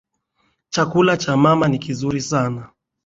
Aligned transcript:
Chakula 0.69 1.17
cha 1.17 1.37
mama 1.37 1.67
ni 1.67 1.79
kizuri 1.79 2.21
sana 2.21 2.69